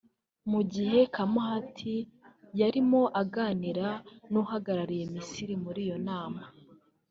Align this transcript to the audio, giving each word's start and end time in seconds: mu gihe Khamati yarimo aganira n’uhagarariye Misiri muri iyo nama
mu 0.51 0.61
gihe 0.73 0.99
Khamati 1.13 1.95
yarimo 2.59 3.01
aganira 3.21 3.87
n’uhagarariye 4.31 5.05
Misiri 5.13 5.53
muri 5.63 5.79
iyo 5.87 5.97
nama 6.07 6.41